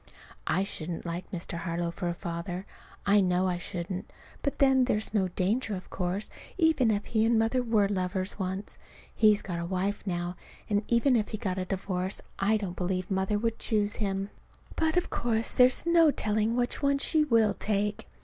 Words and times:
I 0.47 0.63
shouldn't 0.63 1.05
like 1.05 1.29
Mr. 1.31 1.59
Harlow 1.59 1.91
for 1.91 2.07
a 2.07 2.15
father. 2.15 2.65
I 3.05 3.21
know 3.21 3.45
I 3.47 3.59
shouldn't. 3.59 4.11
But 4.41 4.57
then, 4.57 4.85
there's 4.85 5.13
no 5.13 5.27
danger, 5.27 5.75
of 5.75 5.91
course, 5.91 6.31
even 6.57 6.89
if 6.89 7.05
he 7.05 7.23
and 7.23 7.37
Mother 7.37 7.61
were 7.61 7.87
lovers 7.87 8.39
once. 8.39 8.79
He's 9.13 9.43
got 9.43 9.59
a 9.59 9.65
wife 9.67 10.01
now, 10.07 10.37
and 10.67 10.81
even 10.87 11.15
if 11.15 11.29
he 11.29 11.37
got 11.37 11.59
a 11.59 11.65
divorce, 11.65 12.19
I 12.39 12.57
don't 12.57 12.75
believe 12.75 13.11
Mother 13.11 13.37
would 13.37 13.59
choose 13.59 13.97
him. 13.97 14.31
But 14.75 14.97
of 14.97 15.11
course 15.11 15.53
there's 15.53 15.85
no 15.85 16.09
telling 16.09 16.55
which 16.55 16.81
one 16.81 16.97
she 16.97 17.23
will 17.23 17.53
take. 17.53 18.07